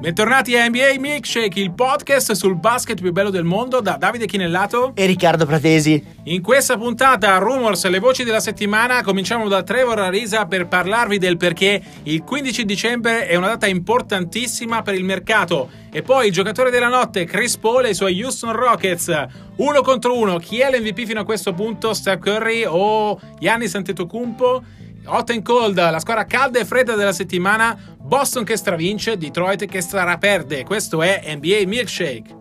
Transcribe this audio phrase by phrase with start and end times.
[0.00, 4.92] Bentornati a NBA Milkshake, il podcast sul basket più bello del mondo da Davide Chinellato
[4.94, 6.00] e Riccardo Pratesi.
[6.24, 11.36] In questa puntata Rumors, le voci della settimana, cominciamo da Trevor Arisa per parlarvi del
[11.36, 15.68] perché il 15 dicembre è una data importantissima per il mercato.
[15.90, 19.26] E poi il giocatore della notte, Chris Paul e i suoi Houston Rockets.
[19.56, 21.92] Uno contro uno, chi è l'MVP fino a questo punto?
[21.92, 24.62] Steph Curry o Giannis Antetokounmpo?
[25.10, 29.80] Hot and cold, la squadra calda e fredda della settimana, Boston che stravince, Detroit che
[29.80, 30.64] straperde.
[30.64, 32.36] Questo è NBA Milkshake.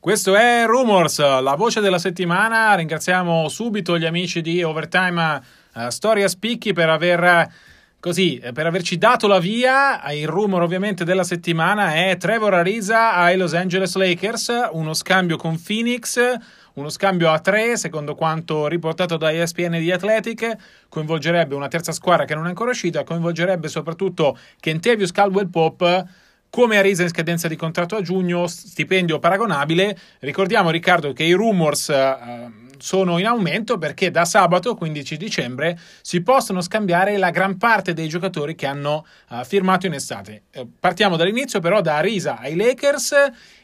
[0.00, 2.74] Questo è Rumors, la voce della settimana.
[2.74, 5.42] Ringraziamo subito gli amici di Overtime
[5.74, 7.52] uh, Storia Spicchi per aver
[8.00, 13.36] Così, per averci dato la via, il rumor ovviamente della settimana è Trevor Ariza ai
[13.36, 16.18] Los Angeles Lakers, uno scambio con Phoenix,
[16.74, 20.56] uno scambio a tre, secondo quanto riportato da ESPN di Athletic,
[20.88, 26.08] coinvolgerebbe una terza squadra che non è ancora uscita, coinvolgerebbe soprattutto Kentavious Caldwell Pop
[26.50, 29.96] come Arisa in scadenza di contratto a giugno, stipendio paragonabile.
[30.18, 36.22] Ricordiamo Riccardo che i rumors uh, sono in aumento perché da sabato 15 dicembre si
[36.22, 40.42] possono scambiare la gran parte dei giocatori che hanno uh, firmato in estate.
[40.54, 43.14] Uh, partiamo dall'inizio però da Arisa ai Lakers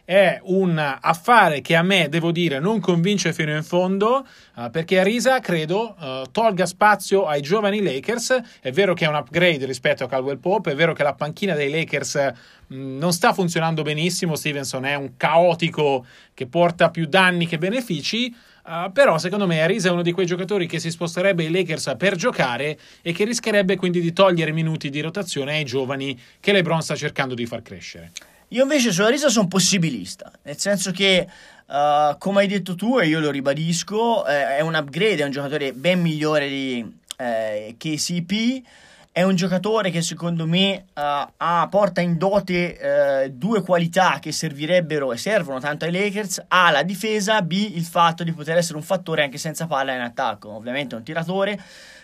[0.06, 5.00] è un affare che a me, devo dire, non convince fino in fondo, uh, perché
[5.00, 8.40] Arisa, credo, uh, tolga spazio ai giovani Lakers.
[8.60, 11.54] È vero che è un upgrade rispetto a Caldwell Pope, è vero che la panchina
[11.54, 12.32] dei Lakers
[12.68, 17.58] mh, mm, non sta funzionando benissimo, Stevenson è un caotico che porta più danni che
[17.58, 18.34] benefici,
[18.66, 21.94] Uh, però secondo me Arisa è uno di quei giocatori che si sposterebbe ai Lakers
[21.96, 26.82] per giocare e che rischierebbe quindi di togliere minuti di rotazione ai giovani che LeBron
[26.82, 28.10] sta cercando di far crescere.
[28.50, 31.27] Io invece sulla risa sono possibilista, nel senso che,
[31.66, 35.33] uh, come hai detto tu, e io lo ribadisco, eh, è un upgrade, è un
[35.33, 38.62] giocatore ben migliore di eh, KCP.
[39.11, 44.31] È un giocatore che secondo me uh, ha, porta in dote uh, due qualità che
[44.31, 46.44] servirebbero e servono tanto ai Lakers.
[46.49, 50.03] A, la difesa, B, il fatto di poter essere un fattore anche senza palla in
[50.03, 50.50] attacco.
[50.50, 51.59] Ovviamente è un tiratore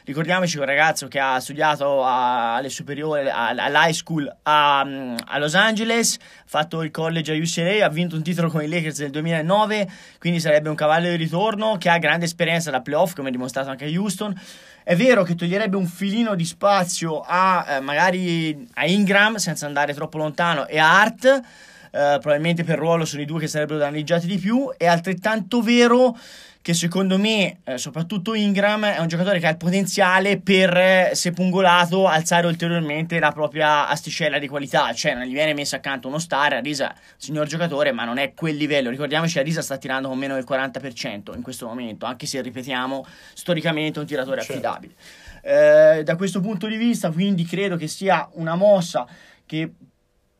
[0.04, 6.82] Ricordiamoci un ragazzo che ha studiato alle superiori, all'high school a, a, Los Angeles, fatto
[6.82, 10.68] il college a UCLA, ha vinto un titolo con i Lakers nel 2009, quindi sarebbe
[10.68, 13.88] un cavallo di ritorno che ha grande esperienza da playoff, come ha dimostrato anche a
[13.88, 14.34] Houston.
[14.82, 19.94] È vero che toglierebbe un filino di spazio a eh, magari a Ingram senza andare
[19.94, 21.42] troppo lontano e a Hart.
[21.94, 24.72] Eh, probabilmente per ruolo sono i due che sarebbero danneggiati di più.
[24.76, 26.16] È altrettanto vero
[26.62, 31.10] che secondo me, eh, soprattutto Ingram, è un giocatore che ha il potenziale per, eh,
[31.12, 34.92] se pungolato, alzare ulteriormente la propria asticella di qualità.
[34.94, 38.54] Cioè, non gli viene messo accanto uno star, Arisa, signor giocatore, ma non è quel
[38.54, 38.90] livello.
[38.90, 43.04] Ricordiamoci, Arisa sta tirando con meno del 40% in questo momento, anche se, ripetiamo,
[43.34, 44.52] storicamente è un tiratore certo.
[44.52, 44.94] affidabile.
[45.42, 49.04] Eh, da questo punto di vista, quindi, credo che sia una mossa
[49.44, 49.68] che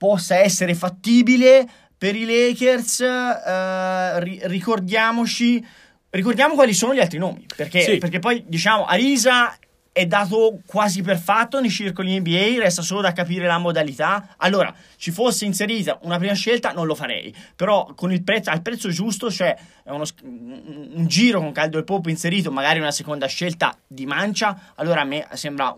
[0.03, 1.65] possa essere fattibile
[1.97, 3.01] per i Lakers.
[3.03, 5.65] Eh, ri- ricordiamoci
[6.11, 7.99] ricordiamo quali sono gli altri nomi, perché, sì.
[7.99, 9.57] perché poi diciamo Arisa
[9.93, 14.35] è dato quasi per fatto nei circoli NBA, resta solo da capire la modalità.
[14.39, 18.63] Allora, ci fosse inserita una prima scelta, non lo farei, però con il prezzo, al
[18.63, 23.77] prezzo giusto, cioè uno, un giro con Caldo e Popo inserito, magari una seconda scelta
[23.87, 25.73] di mancia, allora a me sembra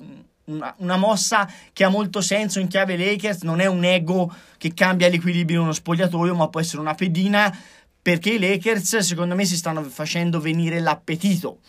[0.46, 4.74] una, una, mossa che ha molto senso in chiave Lakers, non è un ego che
[4.74, 7.56] cambia l'equilibrio in uno spogliatoio, ma può essere una pedina
[8.00, 11.60] perché i Lakers secondo me si stanno facendo venire l'appetito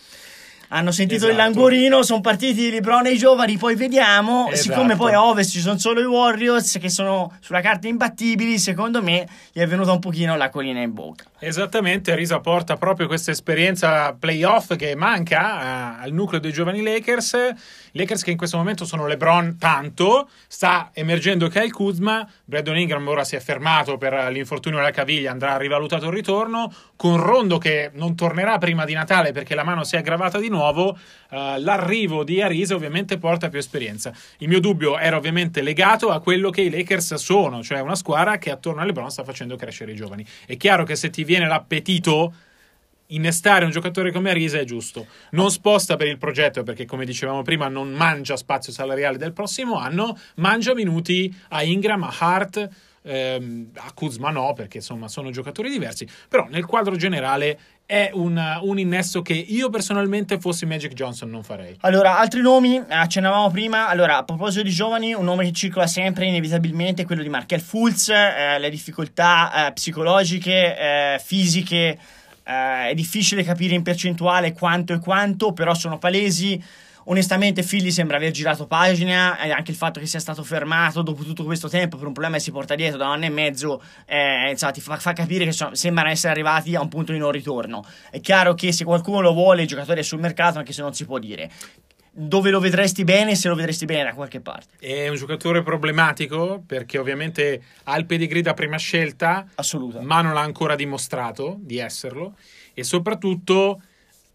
[0.69, 1.31] hanno sentito esatto.
[1.31, 4.49] il languorino, sono partiti LeBron e i giovani, poi vediamo.
[4.49, 4.73] Esatto.
[4.73, 9.03] Siccome poi a Ovest ci sono solo i Warriors che sono sulla carta imbattibili, secondo
[9.03, 11.25] me gli è venuta un pochino la colina in bocca.
[11.39, 17.53] Esattamente, Risa porta proprio questa esperienza playoff che manca al nucleo dei giovani Lakers.
[17.97, 23.23] Lakers che in questo momento sono LeBron tanto, sta emergendo Kyle Kuzma, Brandon Ingram ora
[23.23, 28.13] si è fermato per l'infortunio alla caviglia, andrà rivalutato il ritorno, con Rondo che non
[28.13, 30.97] tornerà prima di Natale perché la mano si è aggravata di nuovo, uh,
[31.59, 34.11] l'arrivo di Arisa ovviamente porta più esperienza.
[34.39, 38.37] Il mio dubbio era ovviamente legato a quello che i Lakers sono, cioè una squadra
[38.37, 40.25] che attorno a LeBron sta facendo crescere i giovani.
[40.45, 42.33] È chiaro che se ti viene l'appetito
[43.07, 45.05] innestare un giocatore come Arisa è giusto.
[45.31, 49.77] Non sposta per il progetto perché, come dicevamo prima, non mangia spazio salariale del prossimo
[49.77, 52.69] anno, mangia minuti a Ingram, a Hart.
[53.07, 58.41] Ehm, a Kuzma no, perché insomma sono giocatori diversi, però nel quadro generale è un,
[58.63, 61.77] un, innesto che io personalmente fossi Magic Johnson non farei.
[61.81, 66.25] Allora, altri nomi, accennavamo prima, allora a proposito di giovani, un nome che circola sempre
[66.25, 71.99] inevitabilmente è quello di Markel Fulz, eh, le difficoltà eh, psicologiche, eh, fisiche,
[72.45, 76.61] eh, è difficile capire in percentuale quanto e quanto, però sono palesi.
[77.07, 81.23] Onestamente Philly sembra aver girato pagina e anche il fatto che sia stato fermato dopo
[81.23, 83.79] tutto questo tempo per un problema che si porta dietro da un anno e mezzo
[84.05, 87.19] eh, insomma, ti fa, fa, capire che so, sembrano essere arrivati a un punto di
[87.19, 87.85] non ritorno.
[88.09, 90.95] È chiaro che se qualcuno lo vuole il giocatore è sul mercato anche se non
[90.95, 91.51] si può dire
[92.17, 94.77] dove lo vedresti bene se lo vedresti bene da qualche parte.
[94.79, 99.45] È un giocatore problematico perché ovviamente ha il pedigree da prima scelta,
[99.99, 102.35] ma non l'ha ancora dimostrato di esserlo
[102.73, 103.81] e soprattutto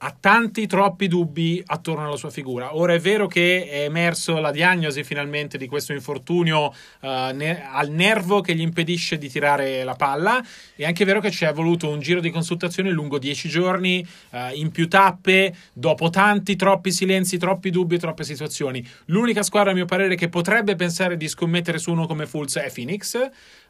[0.03, 2.75] ha tanti troppi dubbi attorno alla sua figura.
[2.75, 6.69] Ora è vero che è emerso la diagnosi finalmente di questo infortunio
[7.01, 10.43] uh, ne- al nervo che gli impedisce di tirare la palla.
[10.75, 14.39] È anche vero che ci è voluto un giro di consultazione lungo dieci giorni, uh,
[14.55, 18.87] in più tappe, dopo tanti, troppi silenzi, troppi dubbi e troppe situazioni.
[19.07, 22.73] L'unica squadra, a mio parere, che potrebbe pensare di scommettere su uno come Fulz è
[22.73, 23.21] Phoenix,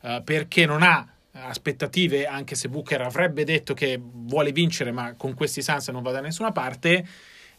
[0.02, 5.34] uh, perché non ha aspettative, anche se Booker avrebbe detto che vuole vincere, ma con
[5.34, 7.06] questi Suns non va da nessuna parte.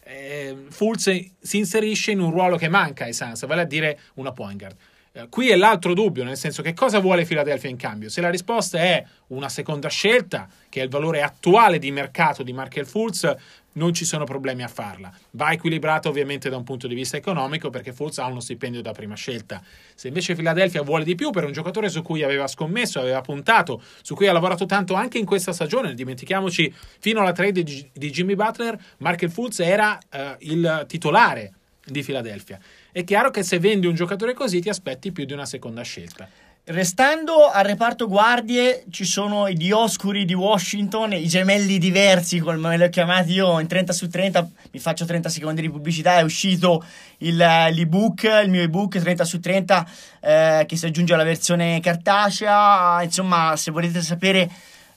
[0.04, 1.10] Eh, Fulz
[1.40, 4.76] si inserisce in un ruolo che manca ai Suns, vale a dire una point guard.
[5.14, 8.08] Eh, qui è l'altro dubbio, nel senso che cosa vuole Philadelphia in cambio?
[8.08, 12.52] Se la risposta è una seconda scelta, che è il valore attuale di mercato di
[12.52, 13.30] Markel Fultz,
[13.74, 15.12] non ci sono problemi a farla.
[15.32, 18.92] Va equilibrata ovviamente da un punto di vista economico perché Fultz ha uno stipendio da
[18.92, 19.62] prima scelta.
[19.94, 23.82] Se invece Philadelphia vuole di più per un giocatore su cui aveva scommesso, aveva puntato,
[24.02, 28.34] su cui ha lavorato tanto anche in questa stagione, dimentichiamoci fino alla trade di, Jimmy
[28.34, 31.52] Butler, Markel Fultz era uh, il titolare
[31.84, 32.58] di Philadelphia.
[32.90, 36.28] È chiaro che se vendi un giocatore così ti aspetti più di una seconda scelta.
[36.64, 42.84] Restando al reparto guardie, ci sono i Dioscuri di Washington, i gemelli diversi, come li
[42.84, 46.84] ho chiamati io, in 30 su 30, mi faccio 30 secondi di pubblicità, è uscito
[47.18, 49.86] il, l'ebook, il mio ebook 30 su 30,
[50.20, 54.48] eh, che si aggiunge alla versione cartacea, insomma, se volete sapere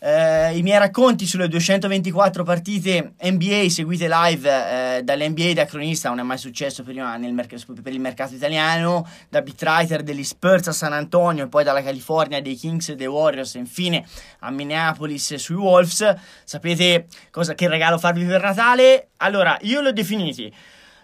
[0.06, 6.20] eh, i miei racconti sulle 224 partite NBA seguite live eh, dall'NBA da cronista, non
[6.20, 10.94] è mai successo prima merc- per il mercato italiano, da beatwriter degli Spurs a San
[10.94, 14.06] Antonio e poi dalla California dei Kings e dei Warriors e infine
[14.42, 16.14] a Minneapolis sui Wolves.
[16.44, 19.08] Sapete cosa, che regalo farvi per Natale?
[19.18, 20.54] Allora, io li ho definiti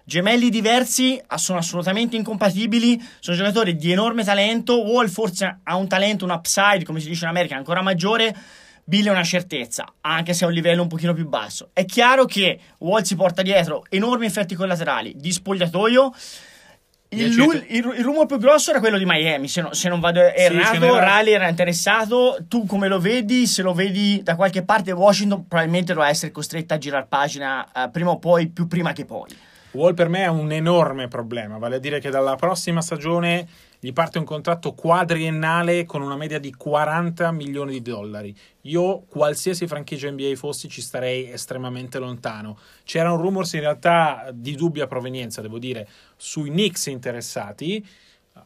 [0.03, 6.25] gemelli diversi, sono assolutamente incompatibili, sono giocatori di enorme talento, Wall forse ha un talento,
[6.25, 8.35] un upside, come si dice in America, ancora maggiore,
[8.91, 11.69] Bill è una certezza, anche se a un livello un pochino più basso.
[11.71, 16.11] È chiaro che Wall si porta dietro enormi effetti collaterali di spogliatoio.
[17.07, 20.19] Il, il, il, rumore più grosso era quello di Miami, se, no, se non vado
[20.19, 23.47] errato, sì, Raleigh era interessato, tu come lo vedi?
[23.47, 27.89] Se lo vedi da qualche parte Washington probabilmente dovrà essere costretta a girare pagina uh,
[27.91, 29.29] prima o poi, più prima che poi.
[29.71, 33.47] Wall per me è un enorme problema, vale a dire che dalla prossima stagione
[33.83, 38.31] gli parte un contratto quadriennale con una media di 40 milioni di dollari.
[38.65, 42.59] Io, qualsiasi franchigia NBA fossi, ci starei estremamente lontano.
[42.83, 47.83] C'erano rumors in realtà di dubbia provenienza, devo dire, sui Knicks interessati.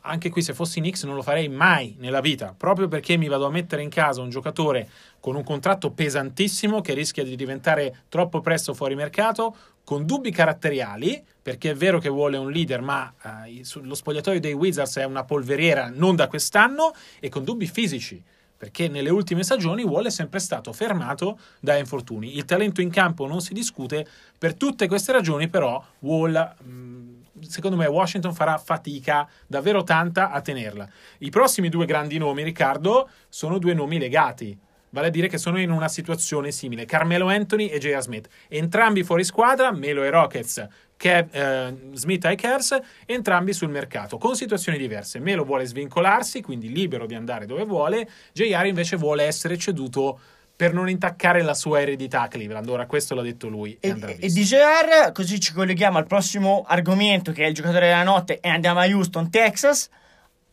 [0.04, 3.46] Anche qui, se fossi Knicks, non lo farei mai nella vita, proprio perché mi vado
[3.46, 4.90] a mettere in casa un giocatore
[5.20, 9.54] con un contratto pesantissimo che rischia di diventare troppo presto fuori mercato,
[9.84, 13.13] con dubbi caratteriali, perché è vero che vuole un leader, ma
[13.45, 18.19] eh, lo spogliatoio dei Wizards è una polveriera non da quest'anno, e con dubbi fisici,
[18.57, 22.36] perché nelle ultime stagioni Wall è sempre stato fermato da infortuni.
[22.36, 26.55] Il talento in campo non si discute, per tutte queste ragioni però Wall...
[26.63, 27.13] Mh,
[27.48, 30.89] secondo me Washington farà fatica davvero tanta a tenerla.
[31.20, 34.58] I prossimi due grandi nomi, Riccardo, sono due nomi legati
[34.96, 36.86] vale a dire che sono in una situazione simile.
[36.86, 38.01] Carmelo Anthony e J.R.
[38.01, 40.65] Smith, entrambi fuori squadra, Melo e Rockets,
[40.98, 45.20] Kev, eh, Smith ai Cavs, entrambi sul mercato, con situazioni diverse.
[45.20, 48.66] Melo vuole svincolarsi, quindi libero di andare dove vuole, J.R.
[48.66, 50.20] invece vuole essere ceduto
[50.56, 52.70] per non intaccare la sua eredità a Cleveland.
[52.70, 53.75] Ora, questo l'ha detto lui.
[53.80, 57.88] E, e, e di JR, così ci colleghiamo al prossimo argomento che è il giocatore
[57.88, 59.90] della notte e andiamo a Houston, Texas.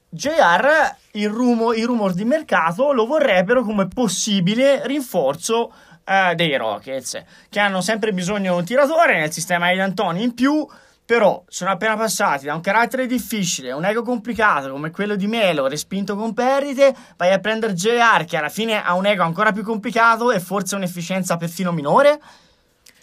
[0.08, 5.72] JR, il, rumo, i rumor di mercato lo vorrebbero come possibile rinforzo
[6.04, 10.34] eh, dei Rockets, che hanno sempre bisogno di un tiratore nel sistema di D'Antoni in
[10.34, 10.66] più.
[11.04, 15.66] Però sono appena passati da un carattere difficile, un ego complicato come quello di Melo,
[15.66, 19.64] respinto con perdite, vai a prendere JR che alla fine ha un ego ancora più
[19.64, 22.20] complicato e forse un'efficienza perfino minore?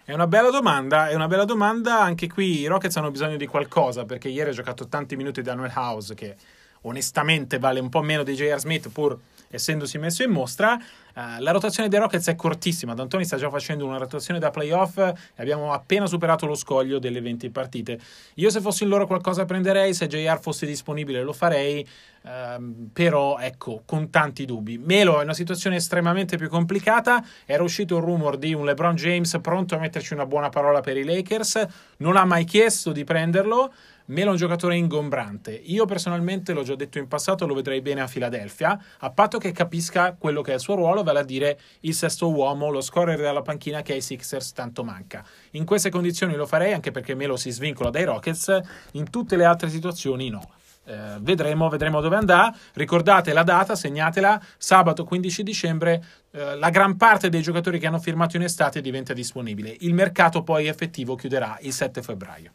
[0.10, 2.02] È una bella domanda, è una bella domanda.
[2.02, 5.54] Anche qui i Rockets hanno bisogno di qualcosa perché ieri ha giocato tanti minuti da
[5.54, 6.36] Noel House che
[6.82, 8.60] onestamente vale un po' meno di J.R.
[8.60, 10.74] Smith, pur essendosi messo in mostra.
[10.74, 12.94] Uh, la rotazione dei Rockets è cortissima.
[12.94, 17.20] D'Antoni sta già facendo una rotazione da playoff e abbiamo appena superato lo scoglio delle
[17.20, 18.00] 20 partite.
[18.36, 19.94] Io, se fossi in loro, qualcosa prenderei.
[19.94, 21.86] Se JR fosse disponibile, lo farei.
[22.22, 24.78] Uh, però, ecco, con tanti dubbi.
[24.78, 27.24] Melo è una situazione estremamente più complicata.
[27.46, 30.96] Era uscito un rumor di un LeBron James pronto a metterci una buona parola per
[30.96, 31.66] i Lakers.
[31.98, 33.74] Non ha mai chiesto di prenderlo.
[34.10, 35.52] Melo è un giocatore ingombrante.
[35.52, 39.52] Io personalmente, l'ho già detto in passato, lo vedrei bene a Filadelfia, a patto che
[39.52, 43.20] capisca quello che è il suo ruolo, vale a dire il sesto uomo, lo scorer
[43.20, 45.24] della panchina che ai Sixers tanto manca.
[45.52, 48.60] In queste condizioni lo farei, anche perché Melo si svincola dai Rockets,
[48.94, 50.42] in tutte le altre situazioni no.
[50.86, 52.52] Eh, vedremo, vedremo dove andrà.
[52.74, 56.04] Ricordate la data, segnatela, sabato 15 dicembre.
[56.32, 59.76] Eh, la gran parte dei giocatori che hanno firmato in estate diventa disponibile.
[59.82, 62.52] Il mercato poi effettivo chiuderà il 7 febbraio.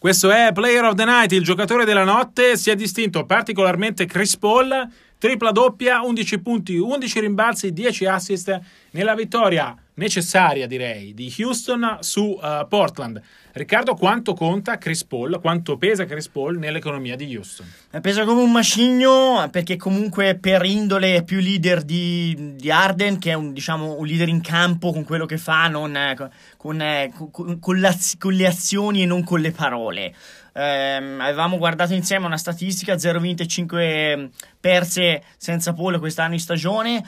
[0.00, 2.56] Questo è Player of the Night, il giocatore della notte.
[2.56, 4.88] Si è distinto particolarmente Chris Paul,
[5.18, 8.60] tripla doppia, 11 punti, 11 rimbalzi, 10 assist
[8.92, 13.20] nella vittoria necessaria, direi, di Houston su uh, Portland.
[13.52, 17.66] Riccardo, quanto conta Chris Paul, quanto pesa Chris Paul nell'economia di Houston?
[17.90, 23.18] Eh, pesa come un macigno perché comunque per indole è più leader di, di Arden,
[23.18, 26.16] che è un, diciamo, un, leader in campo con quello che fa, non, eh,
[26.56, 30.14] con, eh, con, con, la, con, le azioni e non con le parole.
[30.52, 37.04] Eh, avevamo guardato insieme una statistica, 0,25 perse senza Paul quest'anno in stagione.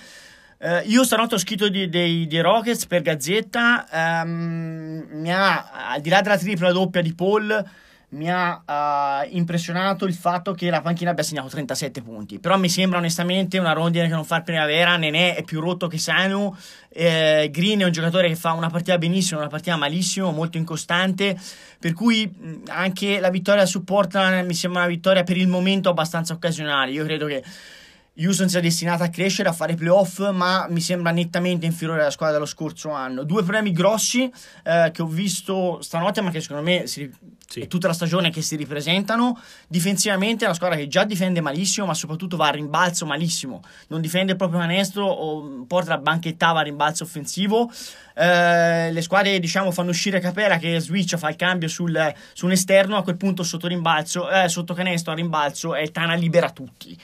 [0.63, 6.01] Uh, io stanotte ho scritto di, dei, dei, Rockets per Gazzetta, um, mi ha, al
[6.01, 7.69] di là della tripla doppia di Paul,
[8.11, 8.63] mi ha
[9.25, 12.39] uh, impressionato il fatto che la panchina abbia segnato 37 punti.
[12.39, 14.97] Però mi sembra onestamente una rondine che non fa primavera.
[14.97, 16.57] Nenè è più rotto che sano.
[16.91, 21.37] Eh, Green è un giocatore che fa una partita benissimo, una partita malissimo, molto incostante.
[21.79, 22.31] Per cui
[22.69, 26.93] anche la vittoria su Portland mi sembra una vittoria per il momento abbastanza occasionale.
[26.93, 27.43] Io credo che
[28.15, 32.35] Houston sia destinata a crescere, a fare playoff, ma mi sembra nettamente inferiore alla squadra
[32.35, 33.23] dello scorso anno.
[33.23, 34.31] Due problemi grossi
[34.65, 37.11] eh, che ho visto stanotte, ma che secondo me si,
[37.47, 37.61] sì.
[37.61, 39.41] è tutta la stagione che si ripresentano.
[39.67, 43.63] Difensivamente è una squadra che già difende malissimo, ma soprattutto va a rimbalzo malissimo.
[43.89, 47.71] Non difende il proprio canestro o porta la banchettava a rimbalzo offensivo.
[48.15, 52.53] Eh, le squadre diciamo fanno uscire Capela che switch fa il cambio sul, su un
[52.53, 56.95] esterno a quel punto sotto rimbalzo eh, sotto canestro a rimbalzo e Tana libera tutti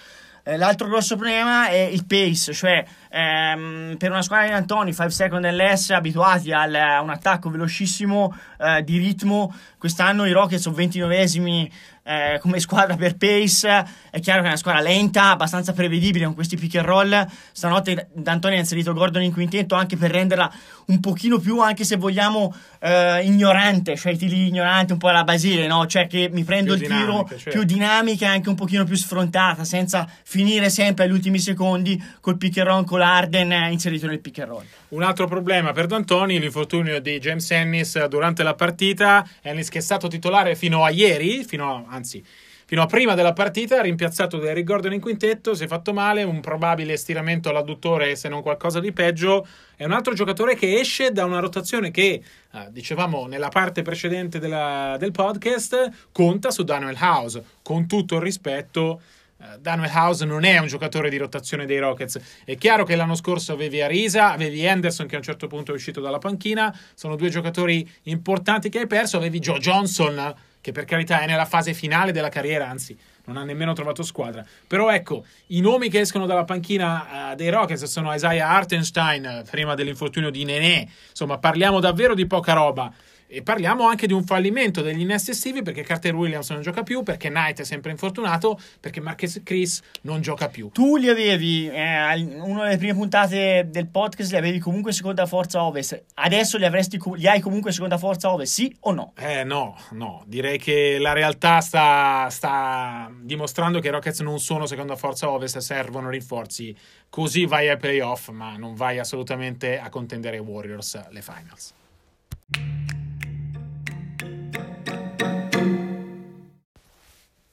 [0.57, 5.51] l'altro grosso problema è il pace, cioè ehm, per una squadra di Antoni 5 second
[5.51, 11.71] less abituati a un attacco velocissimo eh, di ritmo, quest'anno i Rockets sono 29esimi
[12.09, 13.85] eh, come squadra per pace.
[14.11, 17.27] È chiaro che è una squadra lenta, abbastanza prevedibile con questi pick and roll.
[17.53, 20.51] Stanotte D'Antoni ha inserito Gordon in quintetto anche per renderla
[20.87, 25.67] un pochino più, anche se vogliamo, eh, ignorante, cioè tiri ignorante un po' alla Basile,
[25.67, 25.87] no?
[25.87, 27.51] Cioè che mi prendo il tiro certo.
[27.51, 32.39] più dinamica e anche un pochino più sfrontata, senza finire sempre agli ultimi secondi col
[32.39, 34.65] pick and roll con l'Arden inserito nel pick and roll.
[34.89, 39.29] Un altro problema per D'Antoni, l'infortunio di James Ennis durante la partita.
[39.43, 42.25] Ennis che è stato titolare fino a ieri, fino a anzi
[42.69, 46.23] fino a prima della partita, rimpiazzato da Eric Gordon in quintetto, si è fatto male,
[46.23, 51.11] un probabile stiramento all'adduttore se non qualcosa di peggio, è un altro giocatore che esce
[51.11, 56.99] da una rotazione che, eh, dicevamo nella parte precedente della, del podcast, conta su Daniel
[57.01, 59.01] House, con tutto il rispetto.
[59.39, 62.43] Uh, Daniel House non è un giocatore di rotazione dei Rockets.
[62.45, 65.75] È chiaro che l'anno scorso avevi Arisa, avevi Anderson che a un certo punto è
[65.75, 70.85] uscito dalla panchina, sono due giocatori importanti che hai perso, avevi Joe Johnson che per
[70.85, 74.45] carità è nella fase finale della carriera, anzi non ha nemmeno trovato squadra.
[74.67, 79.75] Però ecco, i nomi che escono dalla panchina uh, dei Rockets sono Isaiah Hartenstein, prima
[79.75, 82.93] dell'infortunio di Nenè, insomma parliamo davvero di poca roba.
[83.31, 87.03] E parliamo anche di un fallimento degli innesti estivi perché Carter Williams non gioca più,
[87.03, 90.71] perché Knight è sempre infortunato, perché Marquez Chris non gioca più.
[90.73, 95.63] Tu li avevi, eh, una delle prime puntate del podcast, li avevi comunque seconda forza
[95.63, 96.05] ovest.
[96.15, 99.13] Adesso li, avresti, li hai comunque seconda forza ovest, sì o no?
[99.19, 100.23] Eh no, no.
[100.27, 105.59] Direi che la realtà sta, sta dimostrando che i Rockets non sono seconda forza ovest,
[105.59, 106.75] servono rinforzi.
[107.11, 111.75] Così vai ai playoff, ma non vai assolutamente a contendere i Warriors le finals.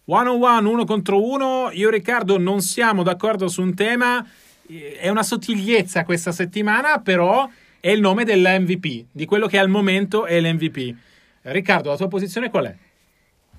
[0.08, 1.70] One on one, uno contro uno.
[1.72, 4.26] Io e Riccardo non siamo d'accordo su un tema.
[4.68, 10.26] È una sottigliezza questa settimana, però è il nome dell'MVP, di quello che al momento
[10.26, 10.96] è l'MVP.
[11.44, 12.76] Riccardo, la tua posizione qual è?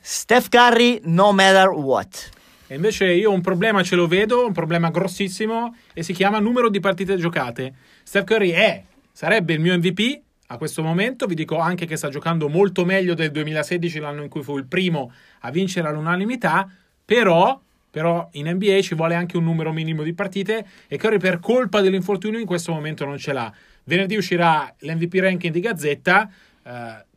[0.00, 2.30] Steph Curry, no matter what.
[2.68, 6.68] E invece io un problema ce lo vedo, un problema grossissimo, e si chiama numero
[6.68, 7.74] di partite giocate.
[8.02, 11.26] Steph Curry è, sarebbe il mio MVP, a questo momento.
[11.26, 14.66] Vi dico anche che sta giocando molto meglio del 2016, l'anno in cui fu il
[14.66, 16.68] primo a vincere all'unanimità,
[17.04, 17.60] però,
[17.90, 21.80] però in NBA ci vuole anche un numero minimo di partite e Curry per colpa
[21.80, 23.52] dell'infortunio in questo momento non ce l'ha.
[23.84, 26.30] Venerdì uscirà l'MVP ranking di Gazzetta,
[26.62, 26.70] uh,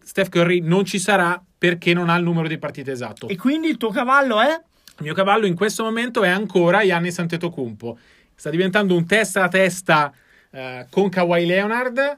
[0.03, 3.27] Steph Curry non ci sarà perché non ha il numero di partite esatto.
[3.27, 4.49] E quindi il tuo cavallo è?
[4.49, 7.97] Il mio cavallo in questo momento è ancora Giannis Antetokounmpo.
[8.35, 10.13] Sta diventando un testa a testa
[10.51, 10.59] uh,
[10.89, 12.17] con Kawhi Leonard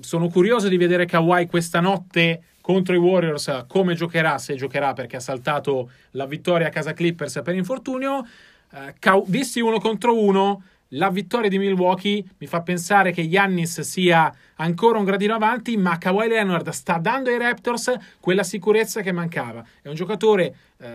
[0.00, 5.16] sono curioso di vedere Kawhi questa notte contro i Warriors come giocherà, se giocherà perché
[5.16, 8.26] ha saltato la vittoria a casa Clippers per infortunio.
[8.72, 14.34] Uh, visti uno contro uno, la vittoria di Milwaukee mi fa pensare che Yannis sia
[14.56, 19.64] ancora un gradino avanti, ma Kawhi Leonard sta dando ai Raptors quella sicurezza che mancava.
[19.80, 20.86] È un giocatore uh,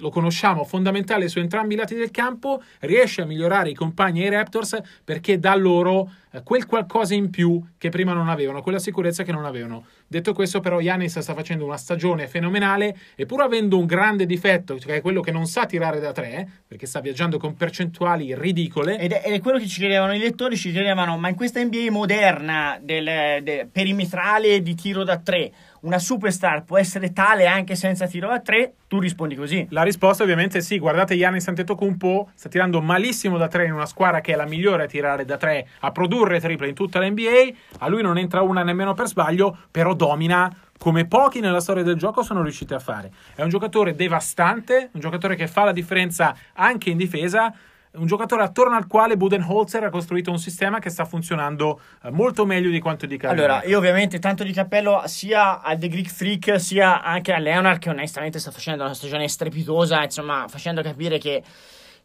[0.00, 4.26] lo conosciamo, fondamentale su entrambi i lati del campo, riesce a migliorare i compagni e
[4.26, 8.78] i Raptors perché dà loro eh, quel qualcosa in più che prima non avevano, quella
[8.78, 9.86] sicurezza che non avevano.
[10.06, 14.74] Detto questo, però, Yanis sta facendo una stagione fenomenale e pur avendo un grande difetto,
[14.76, 18.98] che è quello che non sa tirare da tre, perché sta viaggiando con percentuali ridicole.
[18.98, 21.90] Ed è, è quello che ci chiedevano i lettori, ci chiedevano, ma in questa NBA
[21.90, 28.06] moderna del, del perimetrale di tiro da tre, una superstar può essere tale anche senza
[28.06, 28.74] tiro da tre?
[28.88, 29.66] Tu rispondi così.
[29.70, 30.78] La risposta ovviamente è sì.
[30.78, 34.84] Guardate Giannis Antetokounmpo sta tirando malissimo da tre in una squadra che è la migliore
[34.84, 37.52] a tirare da tre, a produrre triple in tutta l'NBA.
[37.78, 41.96] A lui non entra una nemmeno per sbaglio, però domina come pochi nella storia del
[41.96, 43.12] gioco sono riusciti a fare.
[43.34, 47.54] È un giocatore devastante, un giocatore che fa la differenza anche in difesa
[47.92, 52.46] un giocatore attorno al quale Budenholzer ha costruito un sistema che sta funzionando eh, molto
[52.46, 56.60] meglio di quanto dica Allora, io ovviamente tanto di cappello sia al The Greek Freak
[56.60, 61.42] sia anche a Leonard che onestamente sta facendo una stagione strepitosa, insomma, facendo capire che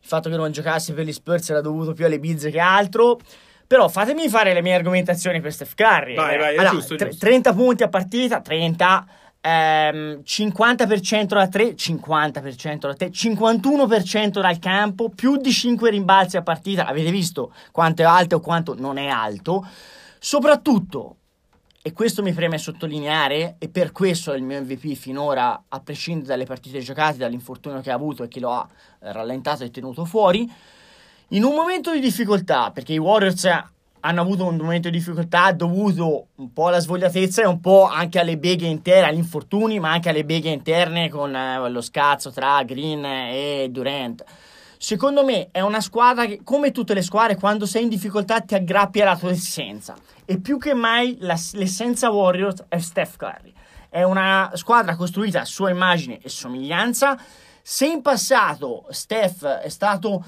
[0.06, 3.20] il fatto che non giocasse per gli Spurs era dovuto più alle bizze che altro.
[3.68, 6.13] Però fatemi fare le mie argomentazioni per Steph Curry.
[6.13, 7.25] Vai, vai, è allora, giusto, è giusto.
[7.25, 9.06] 30 punti a partita, 30
[9.45, 16.41] ehm, 50% da 3, 50% da 3, 51% dal campo, più di 5 rimbalzi a
[16.41, 16.87] partita.
[16.87, 19.65] Avete visto quanto è alto o quanto non è alto?
[20.17, 21.17] Soprattutto,
[21.83, 26.45] e questo mi preme sottolineare, e per questo il mio MVP finora, a prescindere dalle
[26.45, 28.67] partite giocate, dall'infortunio che ha avuto e che lo ha
[28.99, 30.51] rallentato e tenuto fuori,
[31.29, 33.47] in un momento di difficoltà, perché i Warriors
[34.05, 38.19] hanno avuto un momento di difficoltà dovuto un po' alla svogliatezza e un po' anche
[38.19, 42.62] alle beghe interne, agli infortuni, ma anche alle beghe interne con eh, lo scazzo tra
[42.63, 44.23] Green e Durant.
[44.77, 48.53] Secondo me è una squadra che, come tutte le squadre, quando sei in difficoltà ti
[48.53, 49.95] aggrappi alla tua essenza.
[50.23, 53.53] E più che mai la, l'essenza Warriors è Steph Curry.
[53.89, 57.17] È una squadra costruita a sua immagine e somiglianza.
[57.63, 60.23] Se in passato Steph è stato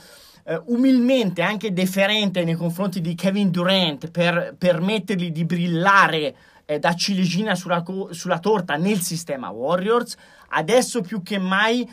[0.48, 6.96] eh, umilmente anche deferente nei confronti di Kevin Durant per permettergli di brillare eh, da
[6.96, 10.16] ciliegina sulla, sulla, torta nel sistema Warriors,
[10.50, 11.90] adesso più che mai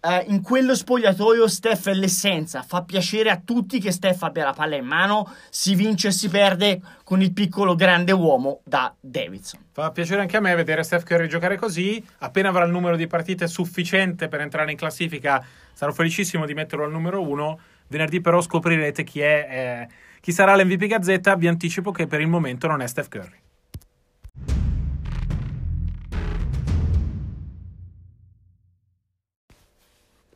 [0.00, 4.52] eh, in quello spogliatoio Steph è l'essenza, fa piacere a tutti che Steph abbia la
[4.54, 9.60] palla in mano, si vince e si perde con il piccolo grande uomo da Davidson.
[9.72, 13.06] Fa piacere anche a me vedere Steph Curry giocare così, appena avrà il numero di
[13.06, 15.44] partite sufficiente per entrare in classifica
[15.74, 17.58] sarò felicissimo di metterlo al numero uno
[17.88, 21.36] Venerdì però scoprirete chi, è, eh, chi sarà l'MVP Gazzetta.
[21.36, 23.38] Vi anticipo che per il momento non è Steph Curry.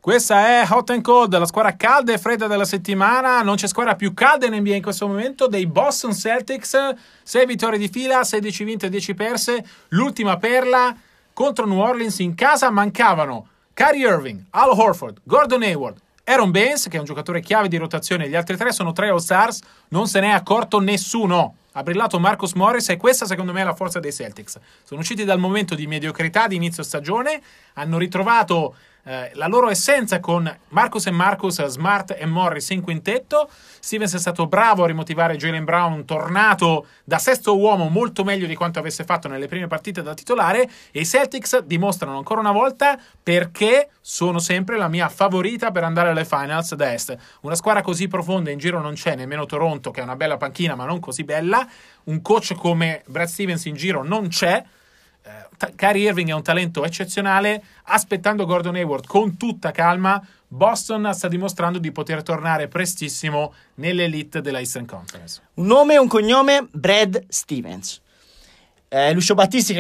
[0.03, 3.41] Questa è Hot and Cold, la squadra calda e fredda della settimana.
[3.43, 6.77] Non c'è squadra più calda in NBA in questo momento dei Boston Celtics.
[7.23, 9.65] 6 vittorie di fila, 16 vinte e 10 perse.
[9.91, 10.93] L'ultima perla
[11.33, 16.97] contro New Orleans in casa mancavano Kyrie Irving, Al Horford, Gordon Hayward, Aaron Baines, che
[16.97, 20.29] è un giocatore chiave di rotazione, gli altri tre sono tre All-Stars, non se n'è
[20.29, 21.57] accorto nessuno.
[21.73, 24.59] Ha brillato Marcus Morris e questa secondo me è la forza dei Celtics.
[24.83, 27.41] Sono usciti dal momento di mediocrità di inizio stagione,
[27.75, 33.49] hanno ritrovato eh, la loro essenza con Marcus e Marcus, Smart e Morris in quintetto.
[33.81, 38.55] Stevens è stato bravo a rimotivare Jalen Brown, tornato da sesto uomo molto meglio di
[38.55, 40.71] quanto avesse fatto nelle prime partite da titolare.
[40.93, 46.11] E i Celtics dimostrano ancora una volta perché sono sempre la mia favorita per andare
[46.11, 47.17] alle finals da est.
[47.41, 50.77] Una squadra così profonda in giro non c'è, nemmeno Toronto, che è una bella panchina,
[50.77, 51.62] ma non così bella.
[52.05, 54.65] Un coach come Brad Stevens in giro non c'è
[55.25, 61.29] eh, Kyrie Irving è un talento eccezionale, aspettando Gordon Hayward con tutta calma, Boston sta
[61.29, 65.41] dimostrando di poter tornare prestissimo nell'elite della Eastern Conference.
[65.55, 68.01] Un nome e un cognome, Brad Stevens.
[68.95, 69.75] Eh, Lucio Battisti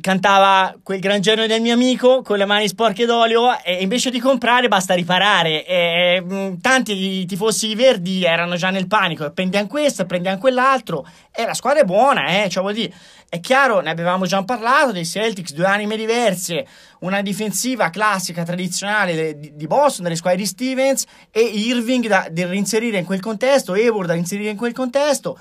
[0.00, 4.20] cantava quel gran genio del mio amico con le mani sporche d'olio e invece di
[4.20, 5.66] comprare basta riparare.
[5.66, 9.30] E, mh, tanti tifosi verdi erano già nel panico.
[9.32, 11.06] Prendiamo questo, prendiamo quell'altro.
[11.30, 12.94] E la squadra è buona eh, cioè vuol dire
[13.28, 16.66] è chiaro, ne avevamo già parlato dei Celtics, due anime diverse,
[17.00, 22.96] una difensiva classica, tradizionale di Boston, delle squadre di Stevens e Irving da, da reinserire
[22.96, 25.38] in quel contesto, Hayward da inserire in quel contesto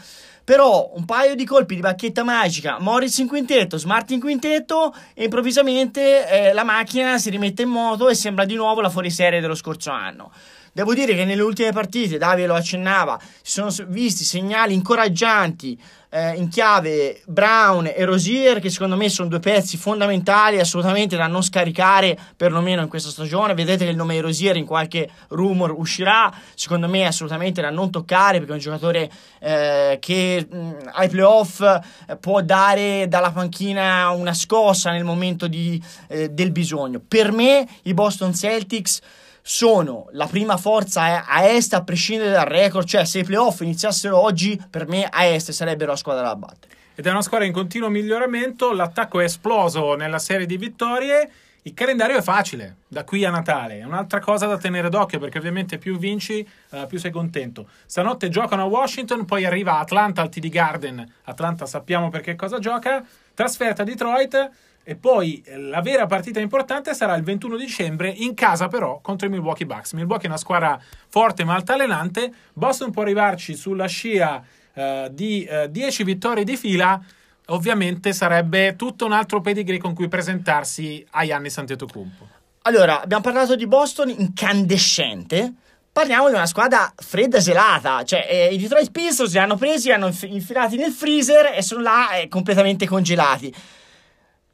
[0.47, 5.25] però un paio di colpi di bacchetta magica, Morris in quintetto, Smart in quintetto e
[5.25, 9.55] improvvisamente eh, la macchina si rimette in moto e sembra di nuovo la fuoriserie dello
[9.55, 10.31] scorso anno.
[10.71, 15.77] Devo dire che nelle ultime partite, Davide lo accennava, si sono visti segnali incoraggianti
[16.09, 21.27] eh, in chiave Brown e Rosier, che secondo me sono due pezzi fondamentali, assolutamente da
[21.27, 23.53] non scaricare, perlomeno in questa stagione.
[23.53, 27.91] Vedete che il nome di Rosier in qualche rumor uscirà, secondo me assolutamente da non
[27.91, 34.09] toccare, perché è un giocatore eh, che mh, ai playoff eh, può dare dalla panchina
[34.11, 37.01] una scossa nel momento di, eh, del bisogno.
[37.05, 39.01] Per me i Boston Celtics
[39.49, 44.19] sono la prima forza a est a prescindere dal record, cioè se i playoff iniziassero
[44.19, 46.75] oggi per me a est sarebbero la squadra da battere.
[46.95, 51.31] Ed è una squadra in continuo miglioramento, l'attacco è esploso nella serie di vittorie,
[51.61, 55.37] il calendario è facile da qui a Natale, è un'altra cosa da tenere d'occhio perché
[55.37, 57.69] ovviamente più vinci uh, più sei contento.
[57.85, 63.01] Stanotte giocano a Washington, poi arriva Atlanta al TD Garden, Atlanta sappiamo perché cosa gioca,
[63.33, 64.51] trasferta a Detroit
[64.89, 69.27] e poi eh, la vera partita importante sarà il 21 dicembre in casa però contro
[69.27, 69.91] i Milwaukee Bucks.
[69.91, 72.31] Milwaukee è una squadra forte ma altalenante.
[72.53, 74.41] Boston può arrivarci sulla scia
[74.73, 77.01] uh, di eh, 10 vittorie di fila.
[77.47, 82.27] Ovviamente sarebbe tutto un altro pedigree con cui presentarsi a Giannis Antetokounmpo.
[82.61, 85.51] Allora, abbiamo parlato di Boston incandescente.
[85.91, 89.87] Parliamo di una squadra fredda e gelata, cioè eh, i Detroit Pistons li hanno presi,
[89.87, 93.53] li hanno infilati nel freezer e sono là eh, completamente congelati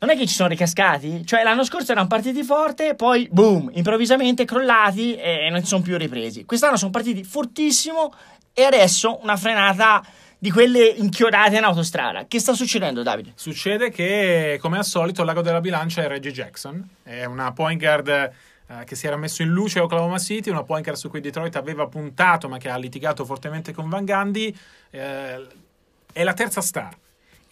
[0.04, 1.26] non è che ci sono ricascati.
[1.26, 5.98] Cioè, l'anno scorso erano partiti forte, poi boom, improvvisamente crollati e non si sono più
[5.98, 6.44] ripresi.
[6.44, 8.14] Quest'anno sono partiti fortissimo
[8.54, 10.06] e adesso una frenata
[10.38, 12.26] di quelle inchiodate in autostrada.
[12.28, 13.32] Che sta succedendo, Davide?
[13.36, 16.86] Succede che, come al solito, il lago della bilancia è Reggie Jackson.
[17.02, 18.32] È una point guard eh,
[18.84, 21.56] che si era messo in luce a Oklahoma City, una point guard su cui Detroit
[21.56, 24.54] aveva puntato, ma che ha litigato fortemente con Van Gundy.
[24.90, 25.48] Eh,
[26.12, 26.94] è la terza star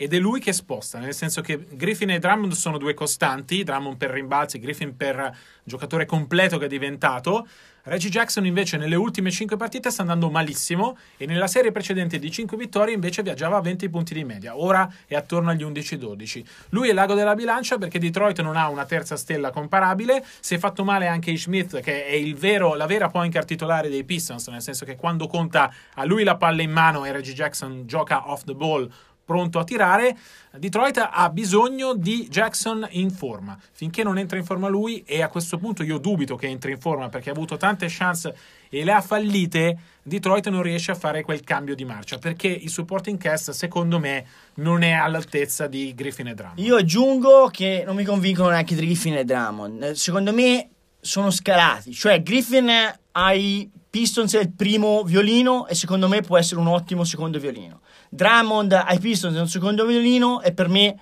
[0.01, 3.97] ed è lui che sposta, nel senso che Griffin e Drummond sono due costanti, Drummond
[3.97, 5.31] per rimbalzi, Griffin per
[5.63, 7.47] giocatore completo che è diventato.
[7.83, 12.31] Reggie Jackson invece nelle ultime 5 partite sta andando malissimo e nella serie precedente di
[12.31, 16.43] 5 vittorie invece viaggiava a 20 punti di media, ora è attorno agli 11-12.
[16.69, 20.57] Lui è l'ago della bilancia perché Detroit non ha una terza stella comparabile, si è
[20.57, 21.37] fatto male anche.
[21.37, 25.27] Smith che è vero, la vera point guard titolare dei Pistons, nel senso che quando
[25.27, 28.91] conta a lui la palla in mano e Reggie Jackson gioca off the ball
[29.31, 30.17] pronto a tirare.
[30.57, 33.57] Detroit ha bisogno di Jackson in forma.
[33.71, 36.79] Finché non entra in forma lui, e a questo punto io dubito che entri in
[36.79, 38.35] forma perché ha avuto tante chance
[38.69, 42.69] e le ha fallite, Detroit non riesce a fare quel cambio di marcia perché il
[42.69, 46.59] supporting cast, secondo me, non è all'altezza di Griffin e Drummond.
[46.59, 49.91] Io aggiungo che non mi convincono neanche Griffin e Drummond.
[49.91, 52.69] Secondo me sono scalati, cioè Griffin
[53.13, 57.81] ai Pistons è il primo violino e secondo me può essere un ottimo secondo violino.
[58.09, 60.97] Drummond ai Pistons è un secondo violino e per me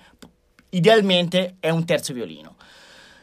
[0.70, 2.56] idealmente è un terzo violino.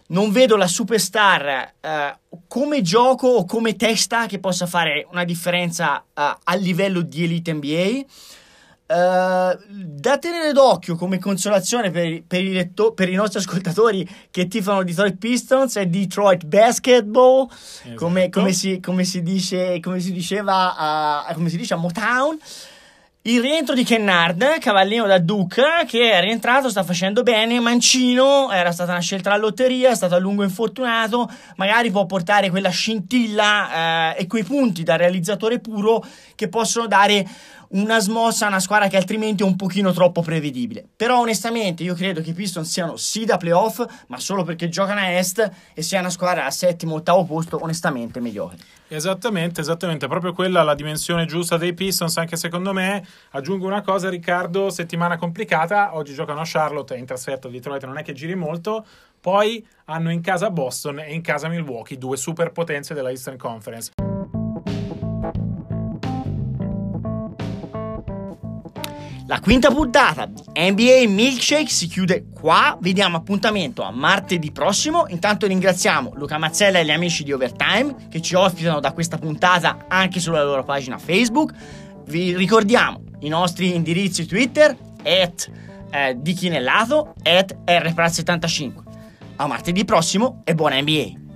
[0.08, 5.98] Non vedo la superstar uh, come gioco o come testa che possa fare una differenza
[5.98, 8.06] uh, a livello di elite NBA.
[8.88, 14.08] Uh, eh, da tenere d'occhio come consolazione per, per, i letto- per, i nostri ascoltatori
[14.32, 17.96] che tifano Detroit Pistons è Detroit Basketball, esatto.
[17.96, 22.40] come, come, si, come, si dice, come si diceva a, come si dice a Motown.
[23.28, 27.60] Il rientro di Kennard, cavallino da Duke, che è rientrato, sta facendo bene.
[27.60, 31.30] Mancino era stata una scelta alla lotteria, è stato a lungo infortunato.
[31.58, 36.02] Magari può portare quella scintilla eh, e quei punti da realizzatore puro
[36.36, 37.28] che possono dare
[37.70, 40.86] una smossa a una squadra che altrimenti è un pochino troppo prevedibile.
[40.96, 45.00] Però onestamente io credo che i Pistons siano sì da playoff, ma solo perché giocano
[45.00, 48.58] a est e sia una squadra a settimo, ottavo posto, onestamente mediocre.
[48.90, 53.06] Esattamente, esattamente, proprio quella la dimensione giusta dei Pistons, anche secondo me.
[53.32, 58.04] Aggiungo una cosa, Riccardo, settimana complicata, oggi giocano a Charlotte in trasferta Detroit non è
[58.04, 58.86] che giri molto,
[59.20, 64.07] poi hanno in casa Boston e in casa Milwaukee, due superpotenze della Eastern Conference.
[69.30, 72.78] La quinta puntata di NBA Milkshake si chiude qua.
[72.80, 75.06] Vediamo appuntamento a martedì prossimo.
[75.10, 79.86] Intanto ringraziamo Luca Mazzella e gli amici di Overtime che ci ospitano da questa puntata
[79.90, 81.54] anche sulla loro pagina Facebook.
[82.06, 85.52] Vi ricordiamo i nostri indirizzi Twitter at
[85.92, 88.72] eh, di chi nel lato at rprat75.
[89.36, 91.27] A martedì prossimo e buona NBA!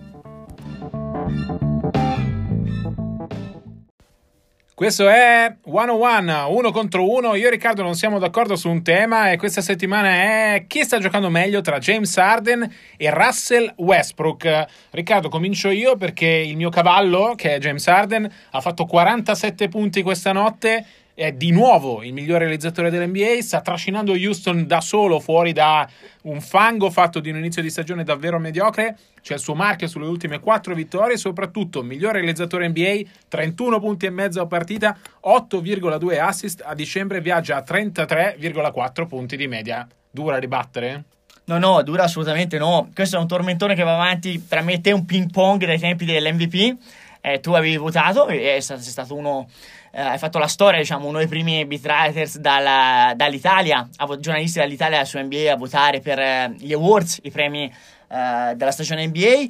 [4.82, 7.36] Questo è 101, uno contro uno.
[7.36, 10.98] Io e Riccardo non siamo d'accordo su un tema e questa settimana è chi sta
[10.98, 12.67] giocando meglio tra James Harden
[12.98, 14.65] e Russell Westbrook.
[14.89, 20.02] Riccardo, comincio io perché il mio cavallo, che è James Harden, ha fatto 47 punti
[20.02, 20.84] questa notte
[21.21, 25.88] è di nuovo il miglior realizzatore dell'NBA, sta trascinando Houston da solo fuori da
[26.23, 28.97] un fango fatto di un inizio di stagione davvero mediocre.
[29.21, 34.10] C'è il suo marchio sulle ultime quattro vittorie, soprattutto miglior realizzatore NBA, 31 punti e
[34.10, 39.88] mezzo a partita, 8,2 assist, a dicembre viaggia a 33,4 punti di media.
[40.10, 41.03] Dura ribattere?
[41.45, 42.89] No, no, dura assolutamente no.
[42.95, 45.77] Questo è un tormentone che va avanti tra me e te, un ping pong dai
[45.77, 46.77] tempi dell'MVP.
[47.23, 49.47] Eh, tu avevi votato, e sei stato uno
[49.91, 53.88] eh, hai fatto la storia, diciamo, uno dei primi beat writers dalla, dall'Italia,
[54.19, 59.06] giornalisti dall'Italia su NBA a votare per eh, gli awards, i premi eh, della stagione
[59.08, 59.45] NBA.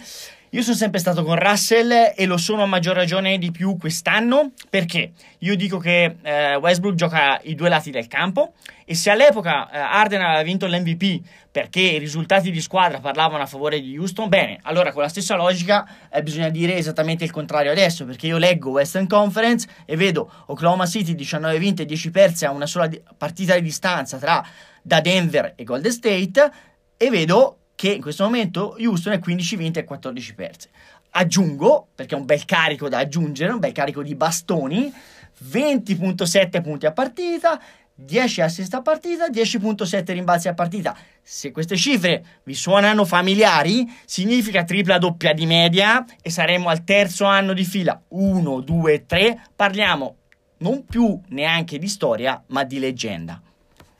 [0.53, 4.51] Io sono sempre stato con Russell e lo sono a maggior ragione di più quest'anno
[4.69, 8.51] perché io dico che eh, Westbrook gioca i due lati del campo
[8.83, 13.45] e se all'epoca eh, Arden aveva vinto l'MVP perché i risultati di squadra parlavano a
[13.45, 17.71] favore di Houston, bene, allora con la stessa logica eh, bisogna dire esattamente il contrario
[17.71, 22.45] adesso perché io leggo Western Conference e vedo Oklahoma City 19 vinte e 10 perse
[22.45, 24.45] a una sola di- partita di distanza tra
[24.81, 26.51] da Denver e Golden State
[26.97, 30.69] e vedo che in questo momento Houston è 15 vinte e 14 perse.
[31.13, 34.93] Aggiungo, perché è un bel carico da aggiungere, un bel carico di bastoni,
[35.49, 37.59] 20.7 punti a partita,
[37.95, 40.95] 10 assist a partita, 10.7 rimbalzi a partita.
[41.23, 47.25] Se queste cifre vi suonano familiari, significa tripla doppia di media e saremo al terzo
[47.25, 47.99] anno di fila.
[48.09, 49.45] 1, 2, 3.
[49.55, 50.17] Parliamo
[50.59, 53.41] non più neanche di storia, ma di leggenda.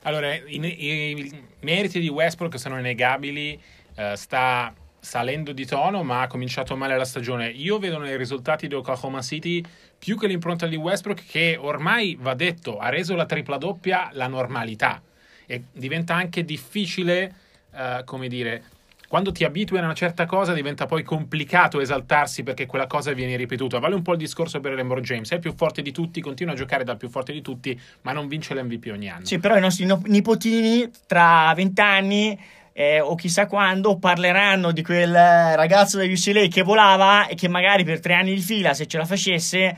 [0.02, 3.60] Allora, i, i meriti di Westbrook sono innegabili,
[3.96, 7.48] uh, sta salendo di tono, ma ha cominciato male la stagione.
[7.48, 9.62] Io vedo nei risultati di Oklahoma City
[9.98, 14.26] più che l'impronta di Westbrook, che ormai va detto, ha reso la tripla doppia la
[14.26, 15.00] normalità.
[15.46, 17.34] E diventa anche difficile,
[17.70, 18.64] uh, come dire,
[19.12, 23.36] quando ti abitui a una certa cosa diventa poi complicato esaltarsi perché quella cosa viene
[23.36, 23.78] ripetuta.
[23.78, 26.54] Vale un po' il discorso per LeBron James, è il più forte di tutti, continua
[26.54, 29.26] a giocare dal più forte di tutti, ma non vince l'MVP ogni anno.
[29.26, 32.40] Sì, però i nostri nipotini tra vent'anni
[32.72, 37.84] eh, o chissà quando parleranno di quel ragazzo degli UCLA che volava e che magari
[37.84, 39.76] per tre anni di fila, se ce la facesse,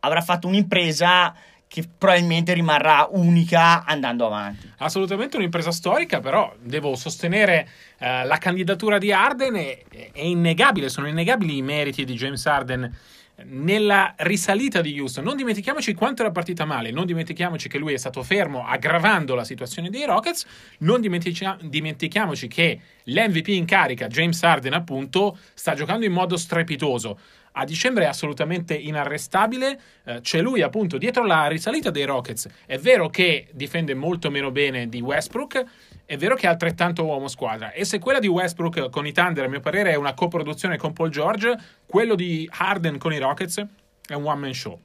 [0.00, 1.34] avrà fatto un'impresa
[1.68, 4.70] che probabilmente rimarrà unica andando avanti.
[4.78, 11.08] Assolutamente un'impresa storica, però devo sostenere eh, la candidatura di Arden, è, è, innegabile, sono
[11.08, 12.94] innegabili i meriti di James Arden
[13.44, 15.24] nella risalita di Houston.
[15.24, 19.44] Non dimentichiamoci quanto era partita male, non dimentichiamoci che lui è stato fermo aggravando la
[19.44, 20.46] situazione dei Rockets,
[20.78, 27.18] non dimentichiamoci che l'MVP in carica, James Arden appunto, sta giocando in modo strepitoso
[27.58, 29.80] a dicembre è assolutamente inarrestabile.
[30.04, 32.48] Eh, c'è lui appunto dietro la risalita dei Rockets.
[32.66, 35.64] È vero che difende molto meno bene di Westbrook.
[36.06, 37.72] È vero che è altrettanto uomo squadra.
[37.72, 40.92] E se quella di Westbrook con i Thunder, a mio parere, è una coproduzione con
[40.92, 41.52] Paul George,
[41.84, 43.66] quello di Harden con i Rockets
[44.06, 44.78] è un one man show.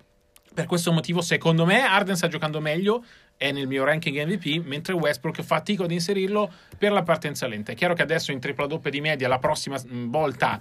[0.53, 3.05] Per questo motivo, secondo me, Harden sta giocando meglio
[3.37, 7.71] è nel mio ranking MVP, mentre Westbrook fatico ad inserirlo per la partenza lenta.
[7.71, 10.59] È chiaro che adesso in tripla doppia di media la prossima volta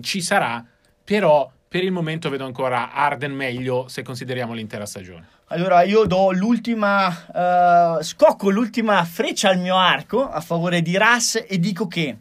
[0.00, 0.64] ci sarà,
[1.02, 5.26] però per il momento vedo ancora Arden meglio se consideriamo l'intera stagione.
[5.46, 7.08] Allora io do l'ultima,
[7.98, 12.16] uh, scocco l'ultima freccia al mio arco a favore di Russ e dico che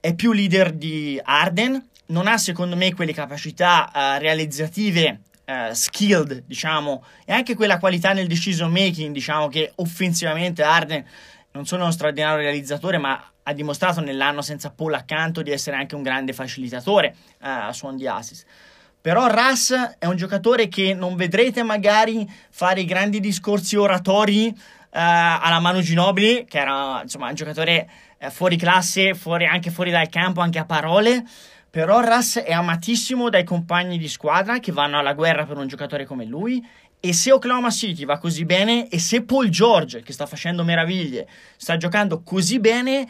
[0.00, 6.44] è più leader di Arden, non ha secondo me quelle capacità uh, realizzative uh, skilled,
[6.46, 11.04] diciamo, e anche quella qualità nel decision making, diciamo che offensivamente Arden
[11.50, 15.94] non solo uno straordinario realizzatore, ma ha dimostrato nell'anno senza Paul accanto di essere anche
[15.94, 18.46] un grande facilitatore uh, a suon di assist.
[19.00, 24.54] Però Russ è un giocatore che non vedrete magari fare i grandi discorsi oratori uh,
[24.90, 30.08] alla mano Ginobili, che era insomma un giocatore uh, fuori classe, fuori, anche fuori dal
[30.08, 31.22] campo, anche a parole.
[31.68, 36.06] Però Russ è amatissimo dai compagni di squadra che vanno alla guerra per un giocatore
[36.06, 36.64] come lui
[37.04, 41.28] e se Oklahoma City va così bene e se Paul George, che sta facendo meraviglie,
[41.58, 43.06] sta giocando così bene,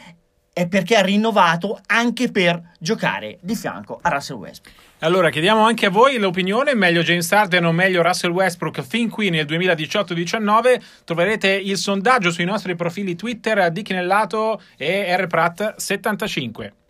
[0.55, 4.77] è perché ha rinnovato anche per giocare di fianco a Russell Westbrook.
[4.99, 9.29] Allora, chiediamo anche a voi l'opinione, meglio James Harden o meglio Russell Westbrook fin qui
[9.29, 10.81] nel 2018-19?
[11.03, 16.84] Troverete il sondaggio sui nostri profili Twitter di Chinellato e rprat75.